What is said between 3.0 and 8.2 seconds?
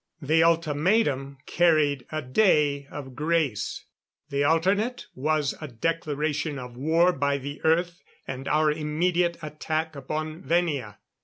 grace; the alternate was a declaration of war by the Earth,